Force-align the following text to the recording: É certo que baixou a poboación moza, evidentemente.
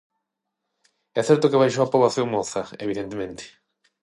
É 1.19 1.21
certo 1.29 1.49
que 1.51 1.61
baixou 1.61 1.83
a 1.83 1.91
poboación 1.93 2.27
moza, 2.35 2.61
evidentemente. 2.85 3.43